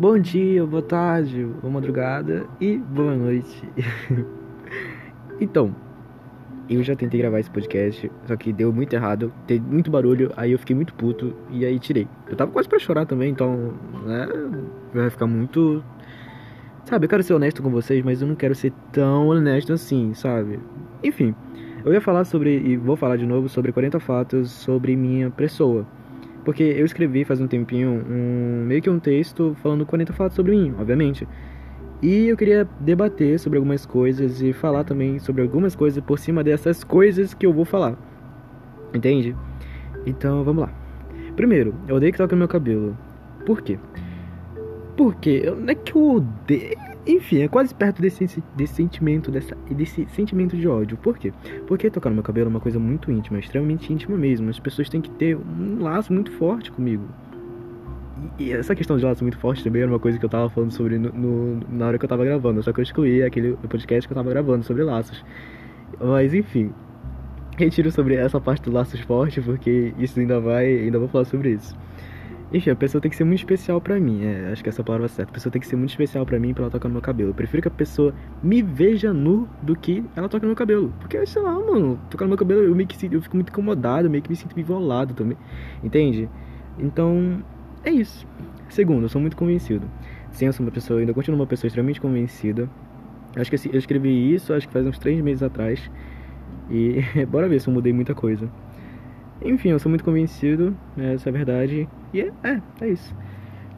[0.00, 3.68] Bom dia, boa tarde, boa madrugada e boa noite.
[5.38, 5.76] então,
[6.70, 10.52] eu já tentei gravar esse podcast, só que deu muito errado, teve muito barulho, aí
[10.52, 12.08] eu fiquei muito puto e aí tirei.
[12.26, 13.74] Eu tava quase pra chorar também, então,
[14.06, 14.26] né,
[14.94, 15.84] vai ficar muito.
[16.86, 20.14] Sabe, eu quero ser honesto com vocês, mas eu não quero ser tão honesto assim,
[20.14, 20.60] sabe?
[21.04, 21.34] Enfim,
[21.84, 25.86] eu ia falar sobre, e vou falar de novo, sobre 40 fatos sobre minha pessoa.
[26.44, 30.52] Porque eu escrevi faz um tempinho um, meio que um texto falando 40 fatos sobre
[30.52, 31.26] mim, obviamente.
[32.02, 36.42] E eu queria debater sobre algumas coisas e falar também sobre algumas coisas por cima
[36.42, 37.96] dessas coisas que eu vou falar.
[38.94, 39.36] Entende?
[40.06, 40.72] Então vamos lá.
[41.36, 42.96] Primeiro, eu odeio que toque no meu cabelo.
[43.44, 43.78] Por quê?
[44.96, 46.89] Porque não é que eu odeio.
[47.06, 50.96] Enfim, é quase perto desse, desse sentimento, dessa, desse sentimento de ódio.
[50.98, 51.32] Por quê?
[51.66, 54.50] Porque tocar no meu cabelo é uma coisa muito íntima, extremamente íntima mesmo.
[54.50, 57.04] As pessoas têm que ter um laço muito forte comigo.
[58.38, 60.72] E essa questão de laço muito forte também era uma coisa que eu tava falando
[60.72, 62.62] sobre no, no, na hora que eu tava gravando.
[62.62, 65.24] Só que eu excluí aquele podcast que eu tava gravando sobre laços.
[65.98, 66.70] Mas enfim,
[67.56, 70.66] retiro sobre essa parte do laços forte, porque isso ainda vai.
[70.66, 71.74] Ainda vou falar sobre isso.
[72.52, 74.24] Enfim, a pessoa tem que ser muito especial pra mim.
[74.24, 75.30] É, acho que essa é palavra certa.
[75.30, 77.30] A pessoa tem que ser muito especial pra mim pra ela tocar no meu cabelo.
[77.30, 80.92] Eu prefiro que a pessoa me veja nu do que ela toque no meu cabelo.
[80.98, 84.10] Porque, sei lá, mano, tocar no meu cabelo eu meio que eu fico muito incomodado,
[84.10, 85.38] meio que me sinto violado também.
[85.82, 86.28] Entende?
[86.78, 87.42] Então,
[87.84, 88.26] é isso.
[88.68, 89.88] Segundo, eu sou muito convencido.
[90.32, 92.68] Sim, eu sou uma pessoa, ainda continuo uma pessoa extremamente convencida.
[93.36, 95.90] Acho que eu escrevi isso, acho que faz uns três meses atrás.
[96.68, 98.48] E bora ver se eu mudei muita coisa.
[99.42, 101.88] Enfim, eu sou muito convencido, né, essa é a verdade.
[102.12, 103.14] E é, é, é isso.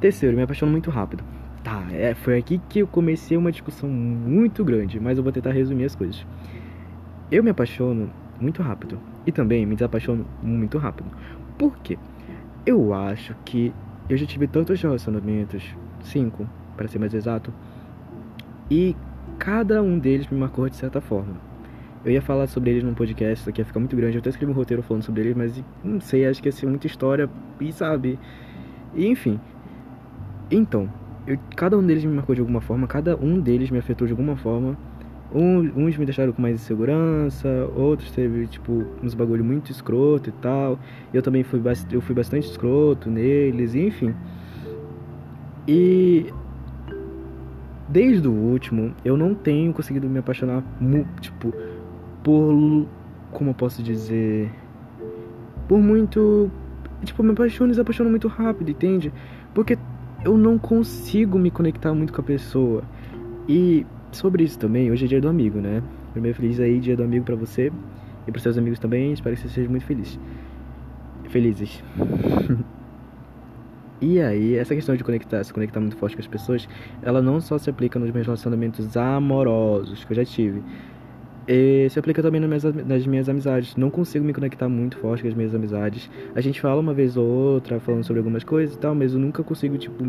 [0.01, 1.23] Terceiro, me apaixono muito rápido.
[1.63, 5.53] Tá, é, foi aqui que eu comecei uma discussão muito grande, mas eu vou tentar
[5.53, 6.27] resumir as coisas.
[7.31, 8.11] Eu me apaixono
[8.41, 11.09] muito rápido e também me desapaixono muito rápido.
[11.57, 11.97] Por quê?
[12.67, 13.73] Eu acho que
[14.09, 15.65] eu já tive tantos relacionamentos,
[16.03, 17.53] cinco, para ser mais exato,
[18.69, 18.97] e
[19.39, 21.52] cada um deles me marcou de certa forma.
[22.05, 24.17] Eu ia falar sobre eles num podcast, isso aqui ia ficar muito grande.
[24.17, 26.67] Eu até escrevi um roteiro falando sobre eles, mas não sei, acho que ia ser
[26.67, 27.31] muita história
[27.61, 28.19] e sabe.
[28.95, 29.39] E, enfim.
[30.51, 30.91] Então,
[31.27, 34.13] eu, cada um deles me marcou de alguma forma, cada um deles me afetou de
[34.13, 34.77] alguma forma.
[35.35, 40.33] Um, uns me deixaram com mais insegurança, outros teve, tipo, uns bagulho muito escroto e
[40.33, 40.79] tal.
[41.15, 41.61] Eu também fui,
[41.91, 44.13] eu fui bastante escroto neles, enfim.
[45.67, 46.27] E
[47.89, 50.63] desde o último, eu não tenho conseguido me apaixonar,
[51.21, 51.55] tipo,
[52.23, 52.87] por.
[53.33, 54.51] Como eu posso dizer?
[55.69, 56.51] Por muito.
[57.05, 59.13] Tipo, me apaixono e desapaixono muito rápido, entende?
[59.55, 59.79] Porque
[60.25, 62.83] eu não consigo me conectar muito com a pessoa.
[63.49, 65.83] E sobre isso também, hoje é dia do amigo, né?
[66.13, 67.73] Primeiro feliz aí, dia do amigo para você
[68.27, 69.13] e para seus amigos também.
[69.13, 70.19] Espero que você seja muito feliz.
[71.29, 71.83] Felizes.
[74.01, 76.69] e aí, essa questão de conectar, se conectar muito forte com as pessoas,
[77.03, 80.63] ela não só se aplica nos meus relacionamentos amorosos que eu já tive,
[81.47, 83.75] e se aplica também nas minhas, nas minhas amizades.
[83.77, 86.11] Não consigo me conectar muito forte com as minhas amizades.
[86.35, 89.19] A gente fala uma vez ou outra, falando sobre algumas coisas e tal, mas eu
[89.19, 90.05] nunca consigo, tipo,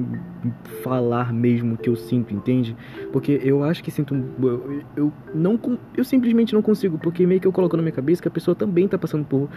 [0.83, 2.75] falar mesmo o que eu sinto, entende?
[3.11, 4.15] Porque eu acho que sinto.
[4.41, 5.59] Eu, eu, não.
[5.95, 8.53] Eu simplesmente não consigo, porque meio que eu coloco na minha cabeça que a pessoa
[8.53, 9.49] também tá passando por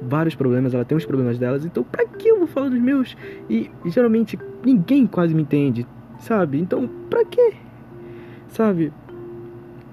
[0.00, 3.16] vários problemas, ela tem os problemas delas, então pra que eu vou falar dos meus?
[3.48, 5.86] E geralmente ninguém quase me entende,
[6.18, 6.58] sabe?
[6.58, 7.52] Então pra que?
[8.48, 8.92] Sabe?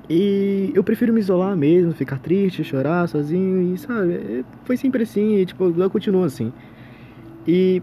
[0.10, 5.04] E eu prefiro me isolar mesmo, ficar triste, chorar sozinho e, sabe, é, foi sempre
[5.04, 6.52] assim e, tipo, eu continuo assim.
[7.48, 7.82] E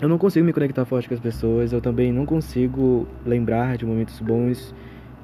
[0.00, 3.86] eu não consigo me conectar forte com as pessoas, eu também não consigo lembrar de
[3.86, 4.74] momentos bons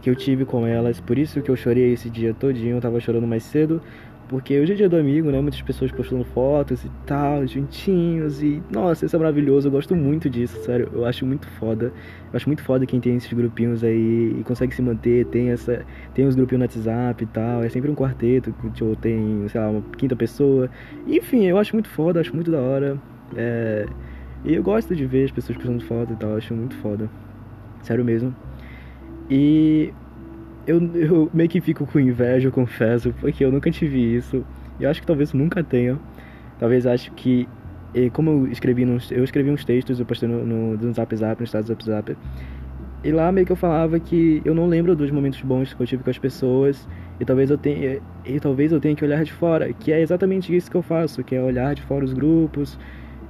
[0.03, 3.01] que eu tive com elas, por isso que eu chorei esse dia todinho, eu tava
[3.01, 3.81] chorando mais cedo,
[4.29, 5.41] porque hoje é dia do amigo, né?
[5.41, 8.43] Muitas pessoas postando fotos e tal, juntinhos.
[8.43, 9.69] E, nossa, isso é maravilhoso.
[9.69, 10.89] Eu gosto muito disso, sério.
[10.93, 11.87] Eu acho muito foda.
[11.87, 15.27] Eu acho muito foda quem tem esses grupinhos aí e consegue se manter.
[15.27, 15.85] Tem essa.
[16.15, 17.63] Tem os grupinhos no WhatsApp e tal.
[17.63, 20.71] É sempre um quarteto, tipo, tem, sei lá, uma quinta pessoa.
[21.07, 22.99] Enfim, eu acho muito foda, acho muito da hora.
[23.37, 23.87] É.
[24.45, 27.09] E eu gosto de ver as pessoas postando foto e tal, eu acho muito foda.
[27.83, 28.35] Sério mesmo.
[29.31, 29.93] E
[30.67, 34.45] eu, eu meio que fico com inveja, eu confesso, porque eu nunca tive isso.
[34.81, 35.99] Eu acho que talvez nunca tenha.
[36.59, 37.49] Talvez acho que,
[38.13, 41.41] como eu escrevi, nos, eu escrevi uns textos, eu postei no, no, no Zap Zap,
[41.41, 42.17] no estado do Zap Zap.
[43.05, 45.87] E lá meio que eu falava que eu não lembro dos momentos bons que eu
[45.87, 46.89] tive com as pessoas
[47.21, 50.57] e talvez eu tenha e talvez eu tenha que olhar de fora, que é exatamente
[50.57, 52.79] isso que eu faço, que é olhar de fora os grupos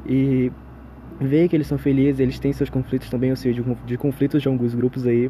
[0.06, 0.52] e
[1.20, 4.42] ver que eles são felizes, eles têm seus conflitos também, ou seja, de, de conflitos
[4.42, 5.28] de alguns grupos aí.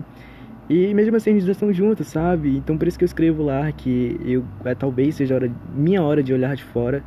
[0.69, 2.57] E mesmo assim eles estão juntos, sabe?
[2.57, 6.23] Então por isso que eu escrevo lá que eu é, talvez seja hora, minha hora
[6.23, 7.05] de olhar de fora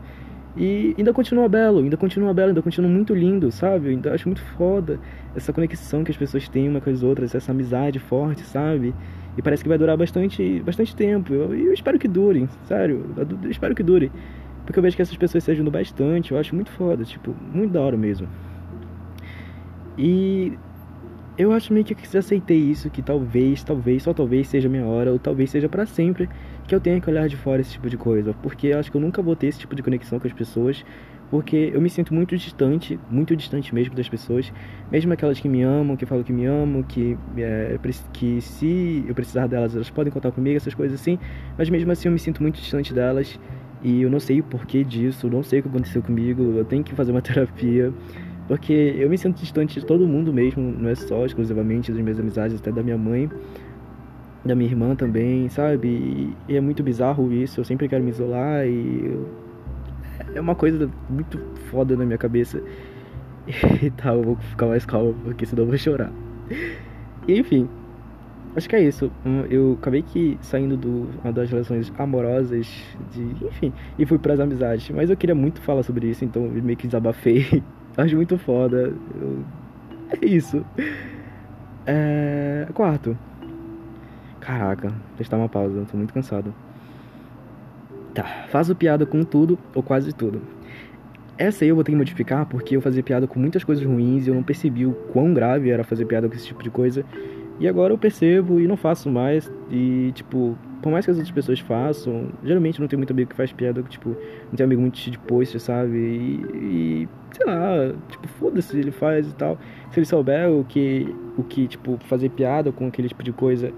[0.55, 3.87] E ainda continua belo, ainda continua belo, ainda continua muito lindo, sabe?
[3.87, 4.99] Eu ainda acho muito foda
[5.35, 8.93] essa conexão que as pessoas têm uma com as outras, essa amizade forte, sabe?
[9.37, 11.31] E parece que vai durar bastante, bastante tempo.
[11.31, 13.05] E eu, eu, espero que dure, sério.
[13.43, 14.11] Eu espero que dure.
[14.65, 16.31] Porque eu vejo que essas pessoas se ajudam bastante.
[16.31, 18.27] Eu acho muito foda, tipo, muito da hora mesmo.
[19.95, 20.53] E
[21.37, 25.19] eu acho meio que aceitei isso, que talvez, talvez, só talvez seja minha hora, ou
[25.19, 26.27] talvez seja para sempre,
[26.67, 28.33] que eu tenha que olhar de fora esse tipo de coisa.
[28.41, 30.83] Porque eu acho que eu nunca vou ter esse tipo de conexão com as pessoas,
[31.29, 34.51] porque eu me sinto muito distante, muito distante mesmo das pessoas,
[34.91, 37.77] mesmo aquelas que me amam, que falam que me amam, que, é,
[38.13, 41.19] que se eu precisar delas, elas podem contar comigo, essas coisas assim,
[41.57, 43.39] mas mesmo assim eu me sinto muito distante delas.
[43.83, 46.83] E eu não sei o porquê disso, não sei o que aconteceu comigo, eu tenho
[46.83, 47.93] que fazer uma terapia.
[48.47, 52.19] Porque eu me sinto distante de todo mundo mesmo, não é só exclusivamente das minhas
[52.19, 53.29] amizades, até da minha mãe,
[54.45, 56.33] da minha irmã também, sabe?
[56.47, 59.19] E, é muito bizarro isso, eu sempre quero me isolar e.
[60.33, 61.37] É uma coisa muito
[61.69, 62.61] foda na minha cabeça.
[63.81, 66.11] E tá, eu vou ficar mais calmo, porque senão eu vou chorar.
[67.25, 67.69] Enfim,
[68.57, 69.09] acho que é isso.
[69.25, 72.67] Hum, eu acabei que saindo do, das relações amorosas,
[73.13, 74.89] de, enfim, e fui para as amizades.
[74.89, 77.63] Mas eu queria muito falar sobre isso, então eu meio que desabafei
[77.97, 78.93] Acho muito foda.
[79.19, 79.43] Eu...
[80.21, 80.63] É isso.
[81.85, 82.67] É...
[82.73, 83.17] Quarto.
[84.39, 84.93] Caraca,
[85.29, 86.53] dar uma pausa, tô muito cansado.
[88.13, 90.41] Tá, faço piada com tudo ou quase tudo.
[91.37, 94.25] Essa aí eu vou ter que modificar porque eu fazia piada com muitas coisas ruins
[94.25, 97.03] e eu não percebi o quão grave era fazer piada com esse tipo de coisa.
[97.59, 99.51] E agora eu percebo e não faço mais.
[99.69, 103.35] E, tipo, por mais que as outras pessoas façam, geralmente não tem muito amigo que
[103.35, 105.97] faz piada, tipo, não tem amigo muito de post, sabe?
[105.97, 109.57] E, e sei lá, tipo, foda-se, ele faz e tal.
[109.91, 113.73] Se ele souber o que, o que, tipo, fazer piada com aquele tipo de coisa,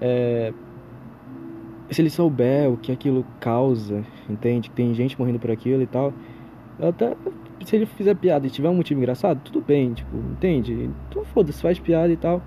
[0.00, 0.52] é...
[1.90, 4.70] se ele souber o que aquilo causa, entende?
[4.70, 6.12] Que tem gente morrendo por aquilo e tal,
[6.80, 7.16] até
[7.64, 10.90] se ele fizer piada e tiver um motivo engraçado, tudo bem, tipo, entende?
[11.08, 12.42] Então foda-se, faz piada e tal.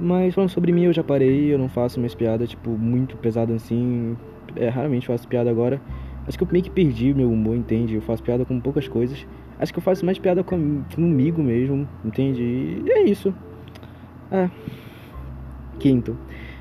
[0.00, 3.54] Mas falando sobre mim, eu já parei, eu não faço mais piada, tipo, muito pesada
[3.54, 4.16] assim.
[4.54, 5.80] É, raramente faço piada agora.
[6.26, 7.94] Acho que eu meio que perdi meu humor, entende?
[7.94, 9.26] Eu faço piada com poucas coisas.
[9.58, 12.42] Acho que eu faço mais piada com, comigo mesmo, entende?
[12.42, 13.32] E é isso.
[14.30, 14.50] É.
[15.78, 16.16] Quinto.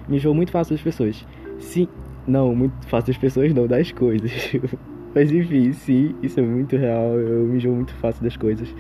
[0.08, 1.26] Me enjoo muito fácil das pessoas.
[1.60, 1.88] Sim.
[2.28, 4.32] Não, muito fácil das pessoas não, das coisas.
[5.14, 7.20] Mas enfim, sim, isso é muito real.
[7.20, 8.74] Eu me enjoo muito fácil das coisas.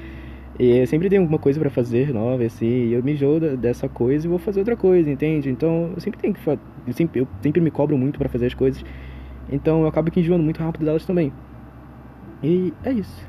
[0.57, 3.89] E eu sempre tenho alguma coisa para fazer nova, assim, e eu me enjoo dessa
[3.89, 5.49] coisa e vou fazer outra coisa, entende?
[5.49, 8.53] Então eu sempre tenho que eu sempre, eu sempre me cobro muito para fazer as
[8.53, 8.83] coisas.
[9.51, 11.33] Então eu acabo que enjoando muito rápido delas também.
[12.41, 13.27] E é isso.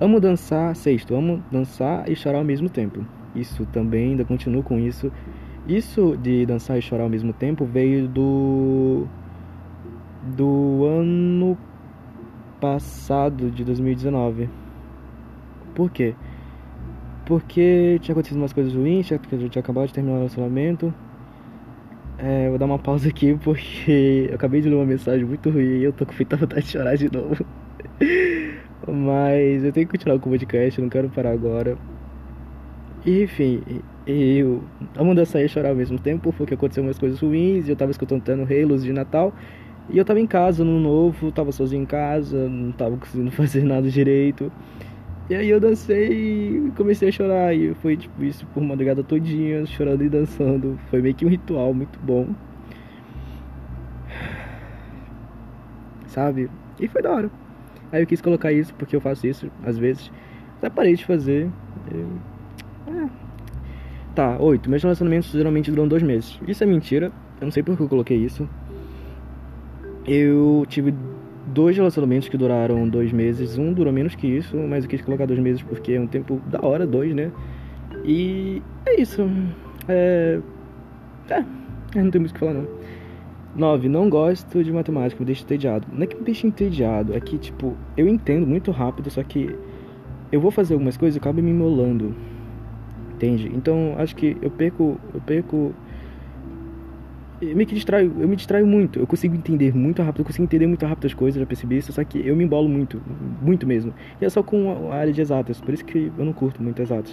[0.00, 3.04] Amo dançar, sexto, amo dançar e chorar ao mesmo tempo.
[3.34, 5.12] Isso também, ainda continuo com isso.
[5.68, 9.06] Isso de dançar e chorar ao mesmo tempo veio do
[10.36, 11.56] do ano
[12.60, 14.48] passado de 2019.
[15.74, 16.14] Por quê?
[17.26, 20.94] Porque tinha acontecido umas coisas ruins, tinha, tinha acabado de terminar o relacionamento.
[22.18, 25.78] É, vou dar uma pausa aqui porque eu acabei de ler uma mensagem muito ruim
[25.78, 27.44] e eu tô com muita vontade de chorar de novo.
[28.88, 31.76] Mas eu tenho que continuar com o podcast, eu não quero parar agora.
[33.04, 33.62] Enfim,
[34.06, 34.62] eu
[34.96, 38.24] amo dançar e chorar ao mesmo tempo porque aconteceu umas coisas ruins eu tava escutando
[38.42, 39.34] Halos de Natal.
[39.88, 43.62] E eu tava em casa no novo, tava sozinho em casa, não tava conseguindo fazer
[43.64, 44.50] nada direito.
[45.28, 47.54] E aí eu dancei e comecei a chorar.
[47.54, 50.78] E foi tipo isso por madrugada todinha, chorando e dançando.
[50.88, 52.28] Foi meio que um ritual muito bom.
[56.06, 56.48] Sabe?
[56.78, 57.30] E foi da hora.
[57.90, 60.10] Aí eu quis colocar isso porque eu faço isso às vezes.
[60.58, 61.50] Até parei de fazer.
[62.88, 63.08] É.
[64.14, 64.70] Tá, oito.
[64.70, 66.40] Meus relacionamentos geralmente duram dois meses.
[66.46, 67.12] Isso é mentira.
[67.40, 68.48] Eu não sei por que eu coloquei isso.
[70.06, 70.94] Eu tive
[71.46, 73.56] dois relacionamentos que duraram dois meses.
[73.56, 76.40] Um durou menos que isso, mas eu quis colocar dois meses porque é um tempo
[76.46, 77.30] da hora, dois, né?
[78.04, 79.28] E é isso.
[79.88, 80.40] É.
[81.28, 82.66] É, não tem muito o que falar não.
[83.56, 83.88] 9.
[83.88, 85.86] Não gosto de matemática, me deixa entediado.
[85.90, 89.56] Não é que me deixa entediado, é que, tipo, eu entendo muito rápido, só que
[90.30, 92.14] eu vou fazer algumas coisas e acabo me emolando.
[93.14, 93.50] Entende?
[93.54, 95.74] Então, acho que eu perco, eu perco
[97.40, 98.98] eu me distraio, eu me distraio muito.
[98.98, 101.92] Eu consigo entender muito rápido, eu consigo entender muito rápido as coisas, já percebi isso,
[101.92, 103.00] só que eu me embolo muito,
[103.42, 103.92] muito mesmo.
[104.20, 106.80] E é só com a área de exatas, por isso que eu não curto muito
[106.80, 107.12] exatas.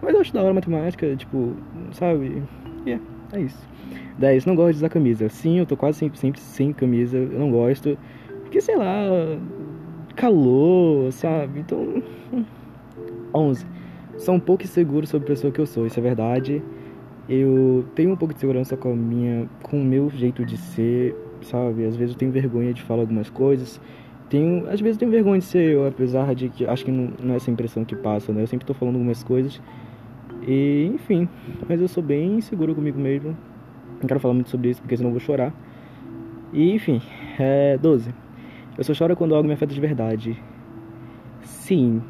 [0.00, 1.54] Mas eu acho da hora matemática, tipo,
[1.92, 2.42] sabe?
[2.86, 3.68] Yeah, é isso.
[4.18, 4.46] 10.
[4.46, 5.28] Não gosto de usar camisa.
[5.28, 7.98] Sim, eu tô quase sempre, sempre sem camisa, eu não gosto.
[8.42, 9.04] Porque, sei lá,
[10.14, 11.60] calor, sabe?
[11.60, 12.02] Então.
[13.34, 13.66] 11.
[14.18, 16.62] Sou um pouco inseguro sobre a pessoa que eu sou, isso é verdade
[17.28, 21.16] eu tenho um pouco de segurança com a minha com o meu jeito de ser
[21.42, 23.80] sabe às vezes eu tenho vergonha de falar algumas coisas
[24.28, 27.34] tenho, às vezes tenho vergonha de ser eu, apesar de que acho que não, não
[27.34, 28.42] é essa impressão que passa, né?
[28.42, 29.60] Eu sempre tô falando algumas coisas.
[30.46, 31.28] E, enfim,
[31.68, 33.36] mas eu sou bem seguro comigo mesmo.
[34.00, 35.52] Não quero falar muito sobre isso porque senão eu vou chorar.
[36.52, 37.00] E, enfim,
[37.38, 38.12] é 12.
[38.76, 40.40] Eu só choro quando algo me afeta de verdade.
[41.42, 42.02] Sim,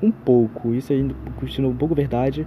[0.00, 0.74] um pouco.
[0.74, 2.46] Isso ainda continua um pouco verdade.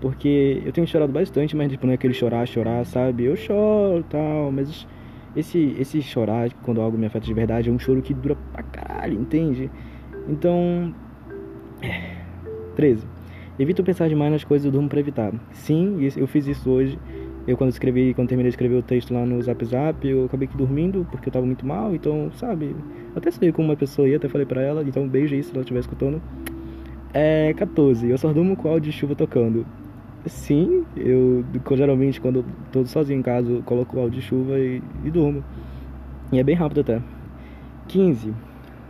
[0.00, 3.24] Porque eu tenho chorado bastante, mas tipo, não é aquele chorar, chorar, sabe?
[3.24, 4.86] Eu choro tal, mas
[5.34, 8.62] esse, esse chorar quando algo me afeta de verdade é um choro que dura pra
[8.62, 9.70] caralho, entende?
[10.28, 10.94] Então.
[12.74, 13.06] 13.
[13.58, 15.32] Evito pensar demais nas coisas, eu durmo pra evitar.
[15.52, 16.98] Sim, eu fiz isso hoje.
[17.46, 20.48] Eu quando escrevi, quando terminei de escrever o texto lá no Zap Zap, eu acabei
[20.48, 22.74] aqui dormindo porque eu tava muito mal, então, sabe,
[23.14, 25.52] até sei como uma pessoa ia, até falei pra ela, então um beijo aí se
[25.52, 26.20] ela estiver escutando.
[27.14, 28.10] É 14.
[28.10, 29.64] Eu só durmo com o áudio de chuva tocando.
[30.26, 31.44] Sim, eu
[31.76, 35.10] geralmente quando eu tô sozinho em casa, eu coloco o áudio de chuva e, e
[35.10, 35.44] durmo.
[36.32, 37.00] E é bem rápido até.
[37.88, 38.34] 15.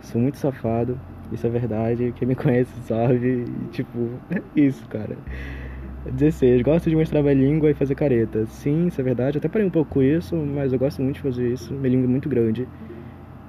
[0.01, 0.99] Sou muito safado,
[1.31, 2.13] isso é verdade.
[2.15, 3.45] Quem me conhece sabe.
[3.45, 5.17] E, tipo, é isso, cara.
[6.11, 6.61] 16.
[6.63, 8.45] Gosto de mostrar minha língua e fazer careta.
[8.47, 9.37] Sim, isso é verdade.
[9.37, 11.73] Até parei um pouco com isso, mas eu gosto muito de fazer isso.
[11.73, 12.67] Minha língua é muito grande.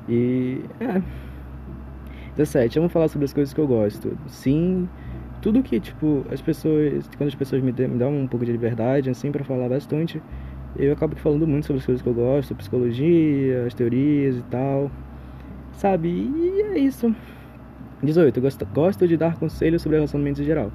[0.08, 0.60] E.
[0.80, 1.02] É.
[2.36, 2.78] 17.
[2.78, 4.16] Vamos falar sobre as coisas que eu gosto.
[4.28, 4.88] Sim,
[5.40, 7.08] tudo que, tipo, as pessoas.
[7.16, 10.20] Quando as pessoas me, me dão um pouco de liberdade, assim, para falar bastante,
[10.76, 14.90] eu acabo falando muito sobre as coisas que eu gosto, psicologia, as teorias e tal.
[15.72, 16.08] Sabe?
[16.08, 17.14] E é isso.
[18.02, 18.36] 18.
[18.36, 20.72] Eu gosto, gosto de dar conselhos sobre relacionamentos em geral.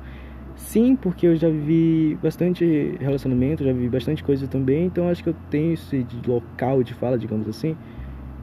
[0.56, 5.30] Sim, porque eu já vivi bastante relacionamento, já vivi bastante coisa também, então acho que
[5.30, 7.76] eu tenho esse local de fala, digamos assim.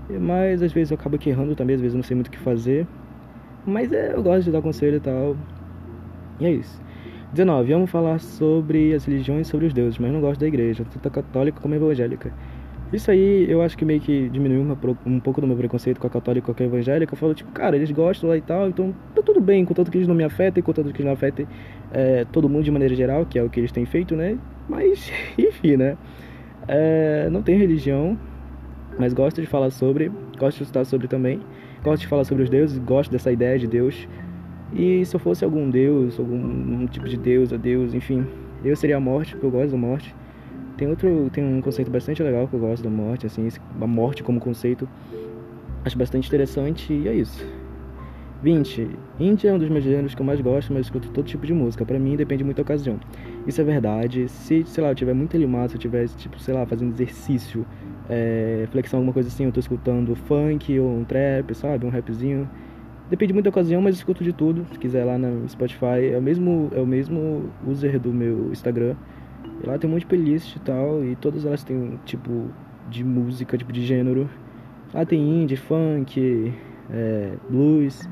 [0.09, 2.31] Mas às vezes eu acabo aqui errando também, às vezes eu não sei muito o
[2.31, 2.87] que fazer.
[3.65, 5.37] Mas é, eu gosto de dar conselho e tal.
[6.41, 6.81] É isso.
[7.33, 7.73] 19.
[7.73, 11.61] Vamos falar sobre as religiões, sobre os deuses, mas não gosto da igreja, tanto católica
[11.61, 12.33] como evangélica.
[12.93, 16.09] Isso aí eu acho que meio que diminuiu uma, um pouco do meu preconceito com
[16.09, 17.15] a católica e com a evangélica.
[17.15, 19.99] Eu falo, tipo, cara, eles gostam lá e tal, então tá tudo bem, contanto que
[19.99, 21.47] eles não me afetem, contanto que eles não afetem
[21.93, 24.37] é, todo mundo de maneira geral, que é o que eles têm feito, né?
[24.69, 25.97] Mas, enfim, né?
[26.67, 28.19] É, não tem religião,
[28.99, 31.41] mas gosto de falar sobre, gosto de estudar sobre também.
[31.83, 34.07] Gosto de falar sobre os deuses, gosto dessa ideia de Deus.
[34.73, 38.25] E se eu fosse algum deus, algum tipo de deus, a deus, enfim,
[38.65, 40.15] eu seria a morte, porque eu gosto da morte.
[40.77, 43.49] Tem outro, tem um conceito bastante legal que eu gosto da morte, assim,
[43.81, 44.89] a morte como conceito.
[45.85, 47.45] Acho bastante interessante e é isso.
[48.43, 48.89] 20.
[49.19, 51.53] Indie é um dos meus gêneros que eu mais gosto, mas escuto todo tipo de
[51.53, 51.85] música.
[51.85, 52.99] Para mim depende muito da ocasião.
[53.47, 54.29] Isso é verdade.
[54.29, 57.67] Se, sei lá, eu tiver muito animado, se eu tiver, tipo, sei lá, fazendo exercício,
[58.09, 61.85] é, flexão, alguma coisa assim, eu tô escutando funk ou um trap, sabe?
[61.85, 62.49] Um rapzinho.
[63.11, 64.65] Depende muito da ocasião, mas escuto de tudo.
[64.73, 68.95] Se quiser lá no Spotify, é o mesmo, é o mesmo user do meu Instagram.
[69.63, 72.49] E lá tem um monte de playlist e tal, e todas elas têm um tipo
[72.89, 74.31] de música, tipo de gênero.
[74.95, 76.53] Lá tem indie, funk,
[76.89, 78.09] é, blues,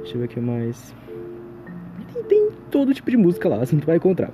[0.00, 0.92] deixa eu ver o que mais.
[2.12, 4.32] Tem, tem, todo tipo de música lá, assim, tu vai encontrar.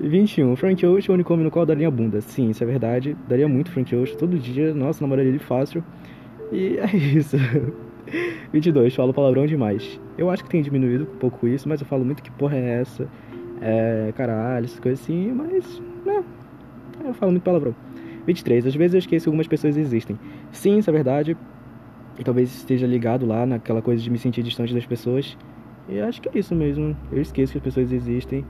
[0.00, 0.54] 21.
[0.56, 2.20] Frank Ocean, o homem no qual daria bunda.
[2.20, 3.16] Sim, isso é verdade.
[3.28, 4.74] Daria muito Frank Ocean todo dia.
[4.74, 5.84] Nossa, namoraria ele fácil.
[6.52, 7.36] E é isso.
[8.52, 8.94] 22.
[8.94, 10.00] Falo palavrão demais.
[10.16, 12.80] Eu acho que tem diminuído um pouco isso, mas eu falo muito que porra é
[12.80, 13.08] essa
[13.60, 16.22] é, caralho, essas coisas assim, mas, né,
[17.04, 17.74] eu falo muito palavrão.
[18.26, 18.66] 23.
[18.66, 20.18] Às vezes eu esqueço que algumas pessoas existem.
[20.52, 21.36] Sim, isso é verdade.
[22.18, 25.36] E talvez esteja ligado lá naquela coisa de me sentir distante das pessoas.
[25.88, 26.96] E acho que é isso mesmo.
[27.12, 28.44] Eu esqueço que as pessoas existem.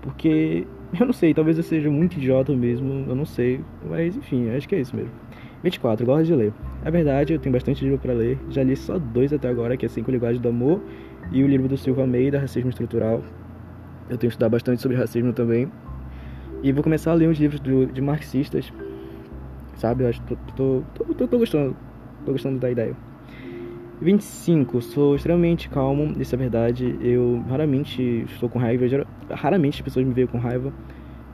[0.00, 0.66] Porque,
[0.98, 3.60] eu não sei, talvez eu seja muito idiota mesmo, eu não sei.
[3.88, 5.12] Mas enfim, acho que é isso mesmo.
[5.62, 6.06] 24.
[6.06, 6.52] Gosto de ler.
[6.82, 8.38] É verdade, eu tenho bastante livro para ler.
[8.48, 10.80] Já li só dois até agora, que é Cinco Linguagens do Amor
[11.30, 13.22] e o livro do Silva Almeida, Racismo Estrutural.
[14.08, 15.70] Eu tenho estudado bastante sobre racismo também.
[16.62, 18.72] E vou começar a ler uns livros do, de marxistas.
[19.76, 20.04] Sabe?
[20.04, 21.76] Eu acho que tô, tô, tô, tô, gostando.
[22.24, 22.96] Tô gostando da ideia.
[24.00, 24.80] 25.
[24.80, 26.98] Sou extremamente calmo, isso é verdade.
[27.00, 28.84] Eu raramente estou com raiva.
[29.30, 30.72] Raramente as pessoas me veem com raiva.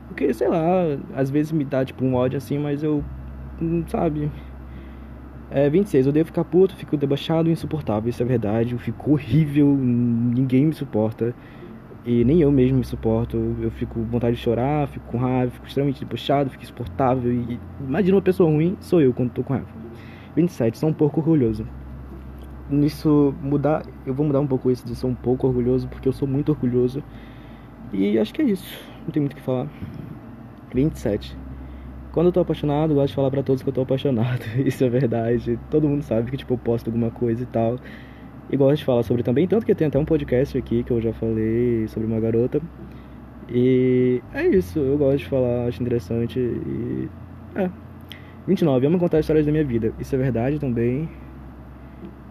[0.09, 3.03] Porque, sei lá, às vezes me dá tipo um ódio assim, mas eu.
[3.61, 4.29] Hum, sabe?
[5.49, 6.07] É, 26.
[6.07, 8.09] Eu devo ficar puto, fico debochado insuportável.
[8.09, 8.73] Isso é verdade.
[8.73, 11.33] Eu fico horrível, ninguém me suporta.
[12.05, 13.37] E nem eu mesmo me suporto.
[13.61, 17.31] Eu fico com vontade de chorar, fico com raiva, fico extremamente puxado, fico insuportável.
[17.31, 19.67] E imagina uma pessoa ruim, sou eu quando tô com raiva.
[20.35, 20.77] 27.
[20.77, 21.65] Sou um pouco orgulhoso.
[22.69, 26.13] Nisso mudar, eu vou mudar um pouco isso de ser um pouco orgulhoso, porque eu
[26.13, 27.01] sou muito orgulhoso.
[27.93, 28.77] E acho que é isso.
[29.03, 29.67] Não tem muito o que falar.
[30.73, 31.37] 27.
[32.17, 34.41] Quando eu tô apaixonado, eu gosto de falar para todos que eu tô apaixonado.
[34.65, 35.59] Isso é verdade.
[35.69, 37.77] Todo mundo sabe que tipo eu posto alguma coisa e tal.
[38.49, 40.99] E gosto de falar sobre também, tanto que tem até um podcast aqui que eu
[40.99, 42.59] já falei sobre uma garota.
[43.47, 47.07] E é isso, eu gosto de falar, acho interessante e.
[47.53, 47.69] É.
[48.47, 49.93] 29, amo contar histórias da minha vida.
[49.99, 51.07] Isso é verdade também.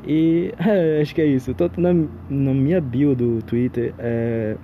[0.05, 1.55] E é, acho que é isso.
[1.55, 1.95] Tô na,
[2.29, 4.57] na minha bio do Twitter é.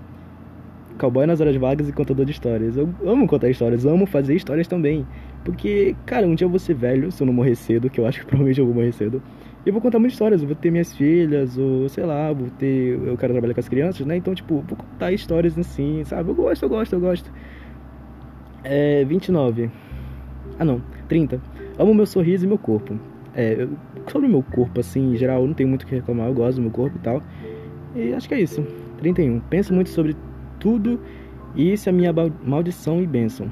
[0.99, 2.77] Cowboy nas horas vagas e contador de histórias.
[2.77, 5.07] Eu amo contar histórias, amo fazer histórias também.
[5.45, 8.07] Porque, cara, um dia eu vou ser velho, se eu não morrer cedo, que eu
[8.07, 9.23] acho que provavelmente eu vou morrer cedo.
[9.65, 12.49] E eu vou contar muitas histórias, eu vou ter minhas filhas, ou sei lá, vou
[12.59, 12.99] ter.
[13.07, 14.17] Eu quero trabalhar com as crianças, né?
[14.17, 16.31] Então, tipo, vou contar histórias assim, sabe?
[16.31, 17.33] Eu gosto, eu gosto, eu gosto.
[18.65, 19.05] É.
[19.05, 19.71] 29.
[20.59, 20.83] Ah, não.
[21.09, 21.41] 30.
[21.79, 22.99] Amo meu sorriso e meu corpo.
[23.35, 23.67] É,
[24.11, 26.35] sobre o meu corpo, assim, em geral, eu não tenho muito o que reclamar, eu
[26.35, 27.23] gosto do meu corpo e tal.
[27.95, 28.65] E acho que é isso.
[28.99, 29.41] 31.
[29.41, 30.17] Penso muito sobre
[30.63, 31.01] tudo
[31.57, 32.15] e isso é minha
[32.45, 33.51] maldição e bênção.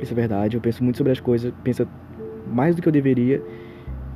[0.00, 1.86] Isso é verdade, eu penso muito sobre as coisas, penso
[2.46, 3.42] mais do que eu deveria.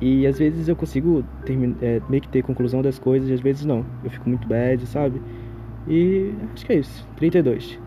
[0.01, 3.41] E às vezes eu consigo terminar, é, meio que ter conclusão das coisas e às
[3.41, 3.85] vezes não.
[4.01, 5.21] Eu fico muito bad, sabe?
[5.87, 7.05] E acho que é isso.
[7.17, 7.77] 32.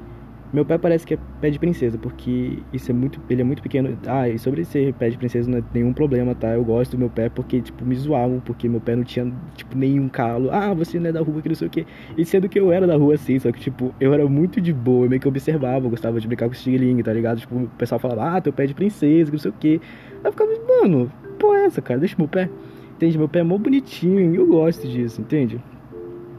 [0.52, 3.18] Meu pé parece que é pé de princesa, porque isso é muito.
[3.30, 3.96] Ele é muito pequeno.
[4.06, 6.48] Ah, e sobre ser pé de princesa não é nenhum problema, tá?
[6.48, 9.76] Eu gosto do meu pé porque, tipo, me zoavam, porque meu pé não tinha, tipo,
[9.76, 10.50] nenhum calo.
[10.50, 11.86] Ah, você não é da rua, que não sei o quê.
[12.18, 14.74] E sendo que eu era da rua assim, só que, tipo, eu era muito de
[14.74, 17.40] boa, meio que observava, eu gostava de brincar com estilingue, tá ligado?
[17.40, 19.80] Tipo, o pessoal falava, ah, teu pé é de princesa, que não sei o quê.
[20.16, 21.98] Aí eu ficava, mano, pô, é essa, cara?
[21.98, 22.50] Deixa meu pé.
[22.96, 23.16] Entende?
[23.16, 25.58] Meu pé é mó bonitinho eu gosto disso, entende?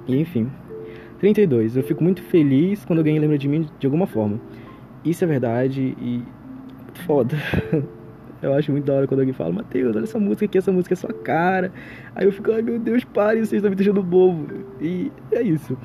[0.08, 0.50] E enfim.
[1.20, 1.78] 32.
[1.78, 4.40] Eu fico muito feliz quando alguém lembra de mim de alguma forma.
[5.04, 6.22] Isso é verdade e.
[7.06, 7.36] Foda.
[8.44, 10.94] Eu acho muito da hora quando alguém fala, Matheus, olha essa música aqui, essa música
[10.94, 11.72] é sua cara.
[12.14, 14.66] Aí eu fico, ai meu Deus, pare, vocês estão me deixando bobo.
[14.82, 15.78] E é isso.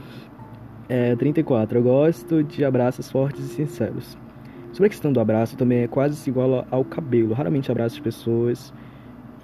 [0.88, 1.78] É, 34.
[1.78, 4.18] Eu gosto de abraços fortes e sinceros.
[4.72, 7.32] Sobre a questão do abraço, também é quase igual ao cabelo.
[7.32, 8.74] Raramente abraço as pessoas.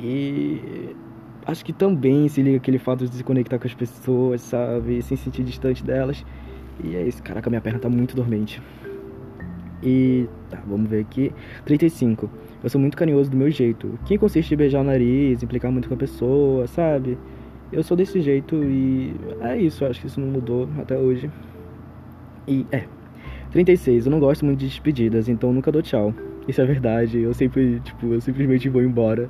[0.00, 0.94] E
[1.46, 5.02] acho que também se liga aquele fato de se conectar com as pessoas, sabe?
[5.02, 6.24] Sem sentir distante delas.
[6.82, 8.60] E é isso, caraca, minha perna tá muito dormente.
[9.82, 11.32] E tá, vamos ver aqui.
[11.64, 12.30] 35.
[12.62, 13.98] Eu sou muito carinhoso do meu jeito.
[14.06, 17.18] Que consiste em beijar o nariz, implicar muito com a pessoa, sabe?
[17.70, 21.30] Eu sou desse jeito e é isso, acho que isso não mudou até hoje.
[22.48, 22.84] E é.
[23.50, 24.06] 36.
[24.06, 26.14] Eu não gosto muito de despedidas, então nunca dou tchau.
[26.48, 27.20] Isso é verdade.
[27.20, 29.28] Eu sempre, tipo, eu simplesmente vou embora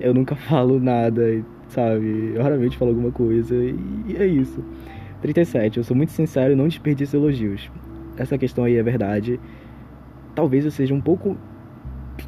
[0.00, 2.32] eu nunca falo nada, sabe?
[2.34, 4.62] Eu raramente falo alguma coisa e é isso.
[5.20, 5.78] 37.
[5.78, 7.70] Eu sou muito sincero e não desperdiço elogios.
[8.16, 9.40] Essa questão aí é verdade.
[10.34, 11.36] Talvez eu seja um pouco.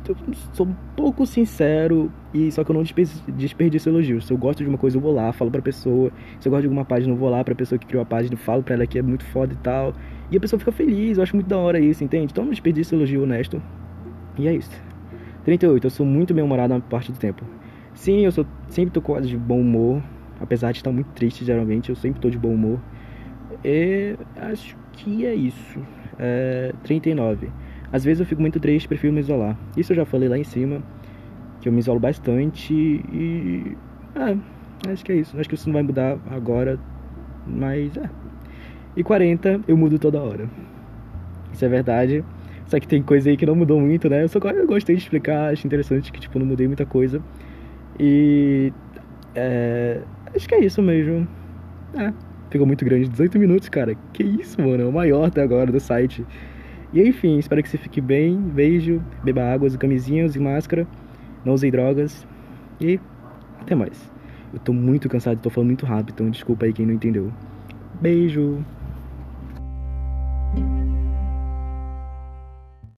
[0.09, 0.17] Eu
[0.53, 2.83] sou um pouco sincero e só que eu não
[3.37, 4.27] desperdiço elogios.
[4.27, 6.13] Se eu gosto de uma coisa, eu vou lá, falo pra pessoa.
[6.39, 8.37] Se eu gosto de alguma página, eu vou lá pra pessoa que criou a página,
[8.37, 9.93] falo pra ela que é muito foda e tal.
[10.31, 12.33] E a pessoa fica feliz, eu acho muito da hora isso, entende?
[12.33, 13.61] Então não desperdiço elogio honesto.
[14.39, 14.71] E é isso.
[15.45, 15.87] 38.
[15.87, 17.45] Eu sou muito bem-humorado na parte do tempo.
[17.95, 20.03] Sim, eu sou, sempre tô quase de bom humor.
[20.41, 22.81] Apesar de estar muito triste, geralmente, eu sempre tô de bom humor.
[23.65, 25.79] E acho que é isso.
[26.19, 27.51] É, 39.
[27.93, 29.57] Às vezes eu fico muito triste, prefiro me isolar.
[29.77, 30.83] Isso eu já falei lá em cima,
[31.61, 33.77] que eu me isolo bastante e.
[34.15, 35.39] É, acho que é isso.
[35.39, 36.79] Acho que isso não vai mudar agora,
[37.47, 38.09] mas é.
[38.97, 40.49] E 40, eu mudo toda hora.
[41.53, 42.25] Isso é verdade.
[42.67, 44.23] Só que tem coisa aí que não mudou muito, né?
[44.23, 47.21] Eu só eu gostei de explicar, acho interessante que, tipo, não mudei muita coisa.
[48.03, 48.73] E
[49.35, 50.01] é,
[50.35, 51.29] acho que é isso mesmo.
[51.95, 52.11] É,
[52.49, 53.95] ficou muito grande, 18 minutos, cara.
[54.15, 56.25] Que isso, mano, é o maior até agora do site.
[56.95, 58.39] E enfim, espero que você fique bem.
[58.39, 60.87] Beijo, beba águas, camisinhas e máscara.
[61.45, 62.27] Não usei drogas.
[62.81, 62.99] E
[63.61, 64.11] até mais.
[64.55, 67.31] Eu tô muito cansado, tô falando muito rápido, então desculpa aí quem não entendeu.
[68.01, 68.65] Beijo!